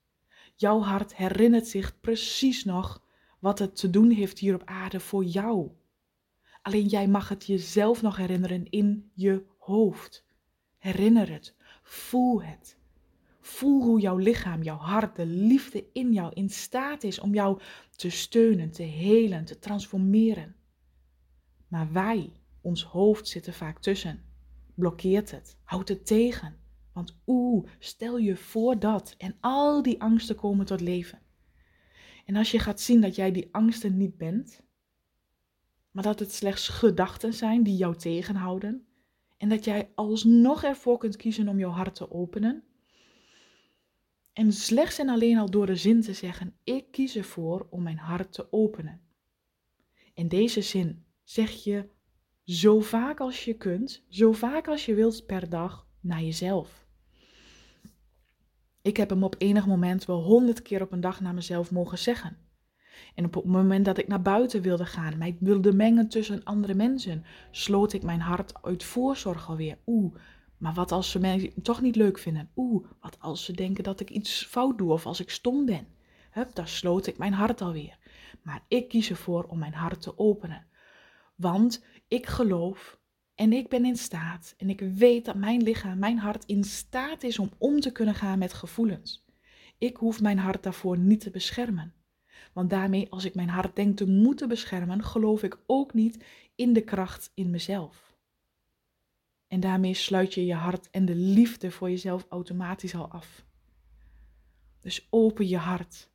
Jouw 0.54 0.80
hart 0.80 1.16
herinnert 1.16 1.66
zich 1.66 2.00
precies 2.00 2.64
nog 2.64 3.02
wat 3.38 3.58
het 3.58 3.76
te 3.76 3.90
doen 3.90 4.10
heeft 4.10 4.38
hier 4.38 4.54
op 4.54 4.62
aarde 4.64 5.00
voor 5.00 5.24
jou. 5.24 5.70
Alleen 6.64 6.86
jij 6.86 7.08
mag 7.08 7.28
het 7.28 7.46
jezelf 7.46 8.02
nog 8.02 8.16
herinneren 8.16 8.70
in 8.70 9.10
je 9.14 9.44
hoofd. 9.58 10.26
Herinner 10.78 11.32
het, 11.32 11.54
voel 11.82 12.42
het. 12.42 12.78
Voel 13.40 13.82
hoe 13.82 14.00
jouw 14.00 14.16
lichaam, 14.16 14.62
jouw 14.62 14.76
hart, 14.76 15.16
de 15.16 15.26
liefde 15.26 15.84
in 15.92 16.12
jou 16.12 16.32
in 16.32 16.50
staat 16.50 17.02
is 17.02 17.18
om 17.18 17.34
jou 17.34 17.60
te 17.96 18.10
steunen, 18.10 18.70
te 18.70 18.82
helen, 18.82 19.44
te 19.44 19.58
transformeren. 19.58 20.56
Maar 21.68 21.92
wij, 21.92 22.32
ons 22.60 22.84
hoofd 22.84 23.28
zit 23.28 23.46
er 23.46 23.52
vaak 23.52 23.80
tussen. 23.80 24.22
Blokkeert 24.74 25.30
het, 25.30 25.56
houdt 25.64 25.88
het 25.88 26.06
tegen. 26.06 26.56
Want 26.92 27.16
oeh, 27.26 27.66
stel 27.78 28.18
je 28.18 28.36
voor 28.36 28.78
dat 28.78 29.14
en 29.18 29.36
al 29.40 29.82
die 29.82 30.00
angsten 30.00 30.36
komen 30.36 30.66
tot 30.66 30.80
leven. 30.80 31.20
En 32.24 32.36
als 32.36 32.50
je 32.50 32.58
gaat 32.58 32.80
zien 32.80 33.00
dat 33.00 33.14
jij 33.14 33.32
die 33.32 33.48
angsten 33.52 33.96
niet 33.96 34.16
bent, 34.16 34.62
maar 35.94 36.02
dat 36.02 36.18
het 36.18 36.32
slechts 36.32 36.68
gedachten 36.68 37.34
zijn 37.34 37.62
die 37.62 37.76
jou 37.76 37.96
tegenhouden, 37.96 38.86
en 39.36 39.48
dat 39.48 39.64
jij 39.64 39.90
alsnog 39.94 40.62
ervoor 40.62 40.98
kunt 40.98 41.16
kiezen 41.16 41.48
om 41.48 41.58
jouw 41.58 41.70
hart 41.70 41.94
te 41.94 42.10
openen, 42.10 42.64
en 44.32 44.52
slechts 44.52 44.98
en 44.98 45.08
alleen 45.08 45.38
al 45.38 45.50
door 45.50 45.66
de 45.66 45.76
zin 45.76 46.00
te 46.00 46.12
zeggen: 46.12 46.56
Ik 46.64 46.90
kies 46.90 47.16
ervoor 47.16 47.66
om 47.70 47.82
mijn 47.82 47.98
hart 47.98 48.32
te 48.32 48.52
openen. 48.52 49.00
In 50.14 50.28
deze 50.28 50.62
zin 50.62 51.04
zeg 51.22 51.64
je 51.64 51.88
zo 52.44 52.80
vaak 52.80 53.20
als 53.20 53.44
je 53.44 53.54
kunt, 53.54 54.04
zo 54.08 54.32
vaak 54.32 54.68
als 54.68 54.86
je 54.86 54.94
wilt 54.94 55.26
per 55.26 55.48
dag 55.48 55.86
naar 56.00 56.22
jezelf. 56.22 56.86
Ik 58.82 58.96
heb 58.96 59.10
hem 59.10 59.24
op 59.24 59.34
enig 59.38 59.66
moment 59.66 60.04
wel 60.04 60.22
honderd 60.22 60.62
keer 60.62 60.82
op 60.82 60.92
een 60.92 61.00
dag 61.00 61.20
naar 61.20 61.34
mezelf 61.34 61.70
mogen 61.70 61.98
zeggen. 61.98 62.43
En 63.14 63.24
op 63.24 63.34
het 63.34 63.44
moment 63.44 63.84
dat 63.84 63.98
ik 63.98 64.08
naar 64.08 64.22
buiten 64.22 64.62
wilde 64.62 64.86
gaan, 64.86 65.18
mij 65.18 65.36
wilde 65.40 65.72
mengen 65.72 66.08
tussen 66.08 66.44
andere 66.44 66.74
mensen, 66.74 67.24
sloot 67.50 67.92
ik 67.92 68.02
mijn 68.02 68.20
hart 68.20 68.62
uit 68.62 68.84
voorzorg 68.84 69.48
alweer. 69.48 69.78
Oeh, 69.86 70.14
maar 70.58 70.74
wat 70.74 70.92
als 70.92 71.10
ze 71.10 71.18
mij 71.18 71.52
toch 71.62 71.80
niet 71.80 71.96
leuk 71.96 72.18
vinden? 72.18 72.50
Oeh, 72.56 72.86
wat 73.00 73.16
als 73.20 73.44
ze 73.44 73.52
denken 73.52 73.84
dat 73.84 74.00
ik 74.00 74.10
iets 74.10 74.46
fout 74.46 74.78
doe 74.78 74.92
of 74.92 75.06
als 75.06 75.20
ik 75.20 75.30
stom 75.30 75.64
ben? 75.64 75.86
Hup, 76.30 76.54
daar 76.54 76.68
sloot 76.68 77.06
ik 77.06 77.18
mijn 77.18 77.32
hart 77.32 77.60
alweer. 77.60 77.98
Maar 78.42 78.64
ik 78.68 78.88
kies 78.88 79.10
ervoor 79.10 79.44
om 79.44 79.58
mijn 79.58 79.74
hart 79.74 80.02
te 80.02 80.18
openen. 80.18 80.66
Want 81.34 81.84
ik 82.08 82.26
geloof 82.26 82.98
en 83.34 83.52
ik 83.52 83.68
ben 83.68 83.84
in 83.84 83.96
staat 83.96 84.54
en 84.58 84.70
ik 84.70 84.80
weet 84.80 85.24
dat 85.24 85.34
mijn 85.34 85.62
lichaam, 85.62 85.98
mijn 85.98 86.18
hart 86.18 86.44
in 86.44 86.64
staat 86.64 87.22
is 87.22 87.38
om 87.38 87.50
om 87.58 87.80
te 87.80 87.92
kunnen 87.92 88.14
gaan 88.14 88.38
met 88.38 88.52
gevoelens. 88.52 89.24
Ik 89.78 89.96
hoef 89.96 90.20
mijn 90.20 90.38
hart 90.38 90.62
daarvoor 90.62 90.98
niet 90.98 91.20
te 91.20 91.30
beschermen. 91.30 91.94
Want 92.52 92.70
daarmee, 92.70 93.10
als 93.10 93.24
ik 93.24 93.34
mijn 93.34 93.48
hart 93.48 93.76
denk 93.76 93.96
te 93.96 94.06
moeten 94.06 94.48
beschermen, 94.48 95.04
geloof 95.04 95.42
ik 95.42 95.58
ook 95.66 95.94
niet 95.94 96.24
in 96.54 96.72
de 96.72 96.80
kracht 96.80 97.30
in 97.34 97.50
mezelf. 97.50 98.16
En 99.46 99.60
daarmee 99.60 99.94
sluit 99.94 100.34
je 100.34 100.46
je 100.46 100.54
hart 100.54 100.90
en 100.90 101.04
de 101.04 101.14
liefde 101.14 101.70
voor 101.70 101.90
jezelf 101.90 102.26
automatisch 102.28 102.94
al 102.94 103.08
af. 103.08 103.44
Dus 104.80 105.06
open 105.10 105.48
je 105.48 105.56
hart. 105.56 106.10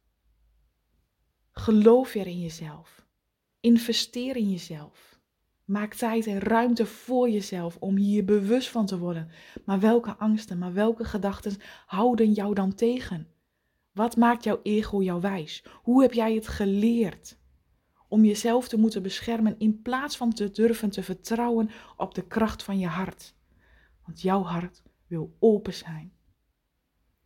Geloof 1.52 2.14
weer 2.14 2.28
in 2.28 2.40
jezelf. 2.40 3.06
Investeer 3.60 4.36
in 4.36 4.52
jezelf. 4.52 5.20
Maak 5.66 5.94
tijd 5.94 6.28
en 6.28 6.40
ruimte 6.40 6.86
voor 6.86 7.30
jezelf 7.30 7.78
om 7.80 7.96
hier 7.96 8.26
bewust 8.26 8.70
van 8.70 8.86
te 8.86 8.98
worden. 8.98 9.30
Maar 9.66 9.80
welke 9.80 10.16
angsten, 10.16 10.58
maar 10.58 10.74
welke 10.74 11.04
gedachten 11.04 11.58
houden 11.86 12.32
jou 12.32 12.54
dan 12.54 12.76
tegen? 12.76 13.28
Wat 13.92 14.18
maakt 14.18 14.44
jouw 14.44 14.60
ego 14.64 15.02
jou 15.02 15.22
wijs? 15.22 15.64
Hoe 15.82 16.02
heb 16.02 16.14
jij 16.14 16.34
het 16.34 16.48
geleerd? 16.48 17.40
om 18.10 18.26
jezelf 18.26 18.68
te 18.68 18.78
moeten 18.78 19.02
beschermen 19.04 19.56
in 19.58 19.82
plaats 19.82 20.18
van 20.18 20.34
te 20.34 20.52
durven 20.52 20.90
te 20.90 21.04
vertrouwen 21.04 21.70
op 21.98 22.16
de 22.16 22.28
kracht 22.28 22.64
van 22.64 22.80
je 22.80 22.88
hart. 22.88 23.36
Want 24.06 24.22
jouw 24.22 24.44
hart 24.44 24.84
wil 25.08 25.36
open 25.40 25.74
zijn. 25.74 26.14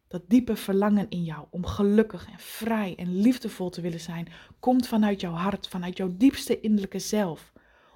Dat 0.08 0.30
diepe 0.30 0.56
verlangen 0.56 1.10
in 1.10 1.24
jou 1.24 1.48
om 1.50 1.66
gelukkig 1.66 2.28
en 2.28 2.40
vrij 2.40 2.96
en 2.96 3.22
liefdevol 3.22 3.70
te 3.70 3.82
willen 3.82 4.00
zijn, 4.00 4.28
komt 4.60 4.88
vanuit 4.88 5.22
jouw 5.22 5.34
hart, 5.34 5.68
vanuit 5.68 5.98
jouw 5.98 6.14
diepste 6.18 6.60
innerlijke 6.60 7.00
zelf. 7.00 7.54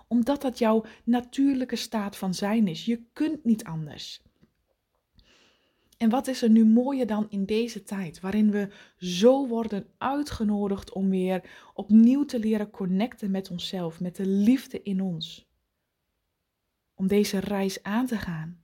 Omdat 0.08 0.42
dat 0.42 0.58
jouw 0.58 0.86
natuurlijke 1.04 1.76
staat 1.76 2.18
van 2.18 2.34
zijn 2.34 2.68
is. 2.68 2.86
Je 2.86 3.04
kunt 3.14 3.44
niet 3.44 3.64
anders. 3.64 4.22
En 5.98 6.10
wat 6.10 6.27
is 6.27 6.42
er 6.42 6.50
nu 6.50 6.66
mooier 6.66 7.08
dan 7.08 7.30
in 7.30 7.46
deze 7.46 7.84
tijd, 7.84 8.20
waarin 8.20 8.51
we 8.51 8.70
zo 8.98 9.48
worden 9.48 9.88
uitgenodigd 9.98 10.92
om 10.92 11.10
weer 11.10 11.70
opnieuw 11.74 12.25
te 12.25 12.39
leren 12.39 12.70
connecten 12.70 13.32
met 13.32 13.51
onszelf, 13.51 14.00
met 14.00 14.16
de 14.16 14.25
liefde 14.25 14.82
in 14.82 15.01
ons. 15.01 15.50
Om 16.94 17.08
deze 17.08 17.39
reis 17.39 17.84
aan 17.84 18.06
te 18.06 18.18
gaan. 18.18 18.62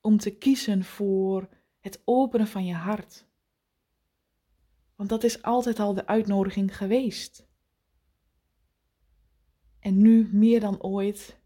Om 0.00 0.18
te 0.18 0.30
kiezen 0.30 0.84
voor 0.84 1.48
het 1.80 2.02
openen 2.04 2.46
van 2.46 2.64
je 2.64 2.74
hart. 2.74 3.26
Want 4.96 5.08
dat 5.08 5.24
is 5.24 5.42
altijd 5.42 5.78
al 5.78 5.94
de 5.94 6.06
uitnodiging 6.06 6.76
geweest. 6.76 7.46
En 9.78 10.02
nu 10.02 10.28
meer 10.32 10.60
dan 10.60 10.82
ooit 10.82 11.38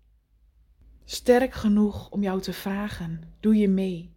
sterk 1.04 1.52
genoeg 1.52 2.10
om 2.10 2.22
jou 2.22 2.40
te 2.40 2.52
vragen: 2.52 3.34
doe 3.40 3.56
je 3.56 3.68
mee? 3.68 4.15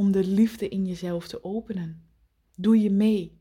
Om 0.00 0.12
de 0.12 0.24
liefde 0.24 0.68
in 0.68 0.86
jezelf 0.86 1.28
te 1.28 1.44
openen? 1.44 2.02
Doe 2.56 2.80
je 2.80 2.90
mee 2.90 3.40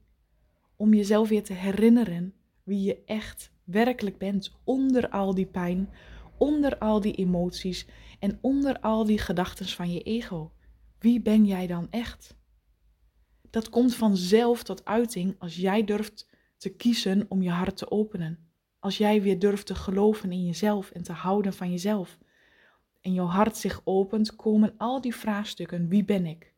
om 0.75 0.93
jezelf 0.93 1.29
weer 1.29 1.43
te 1.43 1.53
herinneren 1.53 2.33
wie 2.63 2.81
je 2.81 3.03
echt 3.05 3.51
werkelijk 3.63 4.17
bent 4.17 4.55
onder 4.63 5.09
al 5.09 5.33
die 5.33 5.45
pijn, 5.45 5.89
onder 6.37 6.77
al 6.77 7.01
die 7.01 7.13
emoties 7.13 7.87
en 8.19 8.37
onder 8.41 8.79
al 8.79 9.05
die 9.05 9.17
gedachten 9.17 9.65
van 9.65 9.91
je 9.91 10.01
ego? 10.01 10.51
Wie 10.97 11.21
ben 11.21 11.45
jij 11.45 11.67
dan 11.67 11.87
echt? 11.89 12.37
Dat 13.49 13.69
komt 13.69 13.95
vanzelf 13.95 14.63
tot 14.63 14.85
uiting 14.85 15.35
als 15.37 15.55
jij 15.55 15.83
durft 15.83 16.27
te 16.57 16.69
kiezen 16.69 17.25
om 17.29 17.41
je 17.41 17.51
hart 17.51 17.77
te 17.77 17.91
openen. 17.91 18.49
Als 18.79 18.97
jij 18.97 19.21
weer 19.21 19.39
durft 19.39 19.65
te 19.65 19.75
geloven 19.75 20.31
in 20.31 20.45
jezelf 20.45 20.91
en 20.91 21.03
te 21.03 21.13
houden 21.13 21.53
van 21.53 21.71
jezelf. 21.71 22.17
En 23.01 23.13
jouw 23.13 23.25
hart 23.25 23.57
zich 23.57 23.81
opent, 23.83 24.35
komen 24.35 24.73
al 24.77 25.01
die 25.01 25.15
vraagstukken. 25.15 25.87
Wie 25.87 26.03
ben 26.03 26.25
ik? 26.25 26.53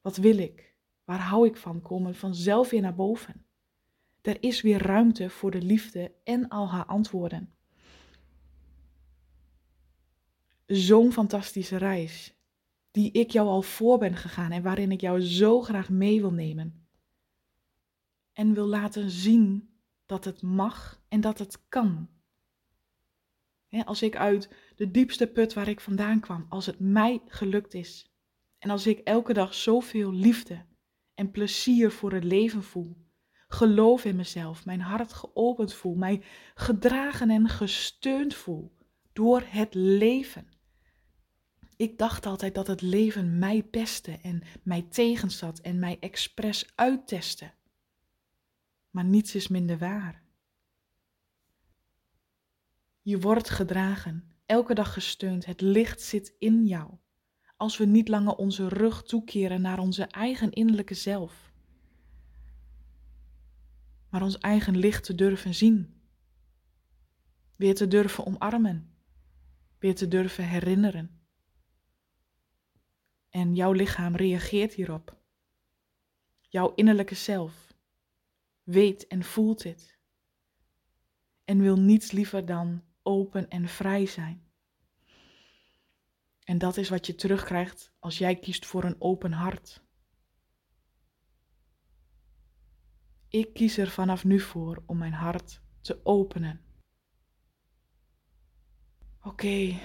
Wat 0.00 0.16
wil 0.16 0.38
ik? 0.38 0.74
Waar 1.04 1.20
hou 1.20 1.46
ik 1.46 1.56
van? 1.56 1.82
Komen 1.82 2.14
vanzelf 2.14 2.70
weer 2.70 2.80
naar 2.80 2.94
boven. 2.94 3.44
Er 4.20 4.42
is 4.42 4.60
weer 4.60 4.82
ruimte 4.82 5.30
voor 5.30 5.50
de 5.50 5.62
liefde 5.62 6.12
en 6.24 6.48
al 6.48 6.68
haar 6.68 6.84
antwoorden. 6.84 7.54
Zo'n 10.66 11.12
fantastische 11.12 11.76
reis, 11.76 12.34
die 12.90 13.12
ik 13.12 13.30
jou 13.30 13.48
al 13.48 13.62
voor 13.62 13.98
ben 13.98 14.16
gegaan 14.16 14.50
en 14.50 14.62
waarin 14.62 14.92
ik 14.92 15.00
jou 15.00 15.20
zo 15.20 15.62
graag 15.62 15.90
mee 15.90 16.20
wil 16.20 16.32
nemen. 16.32 16.86
En 18.32 18.54
wil 18.54 18.66
laten 18.66 19.10
zien 19.10 19.68
dat 20.06 20.24
het 20.24 20.42
mag 20.42 21.02
en 21.08 21.20
dat 21.20 21.38
het 21.38 21.68
kan. 21.68 22.08
Als 23.84 24.02
ik 24.02 24.16
uit 24.16 24.50
de 24.76 24.90
diepste 24.90 25.26
put 25.26 25.54
waar 25.54 25.68
ik 25.68 25.80
vandaan 25.80 26.20
kwam, 26.20 26.46
als 26.48 26.66
het 26.66 26.80
mij 26.80 27.22
gelukt 27.26 27.74
is. 27.74 28.10
En 28.58 28.70
als 28.70 28.86
ik 28.86 28.98
elke 28.98 29.32
dag 29.32 29.54
zoveel 29.54 30.12
liefde 30.12 30.64
en 31.14 31.30
plezier 31.30 31.90
voor 31.90 32.12
het 32.12 32.24
leven 32.24 32.62
voel, 32.62 32.96
geloof 33.48 34.04
in 34.04 34.16
mezelf, 34.16 34.64
mijn 34.64 34.80
hart 34.80 35.12
geopend 35.12 35.74
voel, 35.74 35.94
mij 35.94 36.22
gedragen 36.54 37.30
en 37.30 37.48
gesteund 37.48 38.34
voel 38.34 38.76
door 39.12 39.42
het 39.46 39.74
leven. 39.74 40.48
Ik 41.76 41.98
dacht 41.98 42.26
altijd 42.26 42.54
dat 42.54 42.66
het 42.66 42.82
leven 42.82 43.38
mij 43.38 43.62
pestte 43.62 44.18
en 44.22 44.42
mij 44.62 44.82
tegenzat 44.82 45.58
en 45.58 45.78
mij 45.78 45.96
expres 46.00 46.72
uittestte. 46.74 47.50
Maar 48.90 49.04
niets 49.04 49.34
is 49.34 49.48
minder 49.48 49.78
waar. 49.78 50.25
Je 53.06 53.18
wordt 53.18 53.50
gedragen, 53.50 54.30
elke 54.46 54.74
dag 54.74 54.92
gesteund, 54.92 55.46
het 55.46 55.60
licht 55.60 56.00
zit 56.00 56.34
in 56.38 56.66
jou. 56.66 56.90
Als 57.56 57.76
we 57.76 57.84
niet 57.84 58.08
langer 58.08 58.34
onze 58.34 58.68
rug 58.68 59.02
toekeren 59.02 59.60
naar 59.60 59.78
onze 59.78 60.04
eigen 60.04 60.52
innerlijke 60.52 60.94
zelf 60.94 61.46
maar 64.16 64.24
ons 64.24 64.38
eigen 64.38 64.76
licht 64.76 65.04
te 65.04 65.14
durven 65.14 65.54
zien. 65.54 66.00
Weer 67.56 67.74
te 67.74 67.88
durven 67.88 68.26
omarmen. 68.26 68.94
Weer 69.78 69.94
te 69.94 70.08
durven 70.08 70.48
herinneren. 70.48 71.20
En 73.28 73.54
jouw 73.54 73.72
lichaam 73.72 74.16
reageert 74.16 74.74
hierop. 74.74 75.20
Jouw 76.40 76.74
innerlijke 76.74 77.14
zelf 77.14 77.74
weet 78.62 79.06
en 79.06 79.24
voelt 79.24 79.62
dit. 79.62 79.98
En 81.44 81.58
wil 81.58 81.76
niets 81.76 82.10
liever 82.10 82.46
dan 82.46 82.82
open 83.06 83.48
en 83.48 83.68
vrij 83.68 84.06
zijn. 84.06 84.44
En 86.44 86.58
dat 86.58 86.76
is 86.76 86.88
wat 86.88 87.06
je 87.06 87.14
terugkrijgt 87.14 87.92
als 87.98 88.18
jij 88.18 88.36
kiest 88.36 88.66
voor 88.66 88.84
een 88.84 89.00
open 89.00 89.32
hart. 89.32 89.84
Ik 93.28 93.54
kies 93.54 93.78
er 93.78 93.90
vanaf 93.90 94.24
nu 94.24 94.40
voor 94.40 94.82
om 94.86 94.98
mijn 94.98 95.12
hart 95.12 95.62
te 95.80 96.00
openen. 96.02 96.60
Oké. 99.22 99.78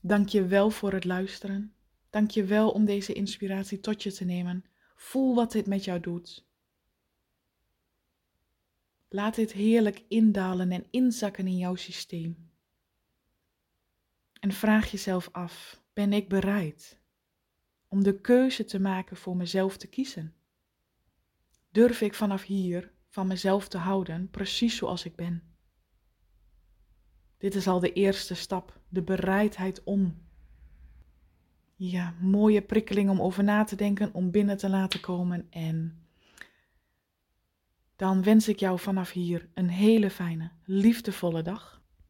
Dank 0.00 0.28
je 0.28 0.46
wel 0.46 0.70
voor 0.70 0.92
het 0.92 1.04
luisteren. 1.04 1.74
Dank 2.10 2.30
je 2.30 2.44
wel 2.44 2.70
om 2.70 2.84
deze 2.84 3.12
inspiratie 3.12 3.80
tot 3.80 4.02
je 4.02 4.12
te 4.12 4.24
nemen. 4.24 4.64
Voel 4.96 5.34
wat 5.34 5.52
dit 5.52 5.66
met 5.66 5.84
jou 5.84 6.00
doet. 6.00 6.46
Laat 9.14 9.34
dit 9.34 9.52
heerlijk 9.52 10.04
indalen 10.08 10.70
en 10.70 10.86
inzakken 10.90 11.46
in 11.46 11.56
jouw 11.56 11.74
systeem. 11.74 12.50
En 14.40 14.52
vraag 14.52 14.90
jezelf 14.90 15.28
af: 15.32 15.82
ben 15.92 16.12
ik 16.12 16.28
bereid 16.28 17.00
om 17.88 18.02
de 18.02 18.20
keuze 18.20 18.64
te 18.64 18.80
maken 18.80 19.16
voor 19.16 19.36
mezelf 19.36 19.76
te 19.76 19.86
kiezen? 19.86 20.34
durf 21.70 22.00
ik 22.00 22.14
vanaf 22.14 22.42
hier 22.42 22.92
van 23.08 23.26
mezelf 23.26 23.68
te 23.68 23.78
houden, 23.78 24.30
precies 24.30 24.76
zoals 24.76 25.04
ik 25.04 25.16
ben. 25.16 25.42
Dit 27.38 27.54
is 27.54 27.66
al 27.66 27.80
de 27.80 27.92
eerste 27.92 28.34
stap, 28.34 28.80
de 28.88 29.02
bereidheid 29.02 29.84
om. 29.84 30.22
Ja, 31.74 32.14
mooie 32.20 32.62
prikkeling 32.62 33.10
om 33.10 33.20
over 33.20 33.44
na 33.44 33.64
te 33.64 33.76
denken, 33.76 34.14
om 34.14 34.30
binnen 34.30 34.56
te 34.56 34.68
laten 34.68 35.00
komen. 35.00 35.46
En 35.50 36.03
dan 37.96 38.22
wens 38.22 38.48
ik 38.48 38.58
jou 38.58 38.78
vanaf 38.78 39.10
hier 39.10 39.48
een 39.54 39.68
hele 39.68 40.10
fijne, 40.10 40.50
liefdevolle 40.64 41.42
dag. 41.42 41.82